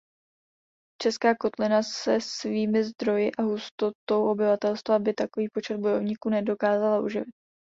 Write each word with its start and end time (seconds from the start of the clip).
Česká 1.01 1.35
kotlina 1.35 1.83
se 1.83 2.21
svými 2.21 2.83
zdroji 2.83 3.31
a 3.37 3.41
hustotou 3.41 4.31
obyvatelstva 4.31 4.99
by 4.99 5.13
takový 5.13 5.49
počet 5.53 5.77
bojovníků 5.77 6.29
nedokázala 6.29 6.99
uživit. 6.99 7.35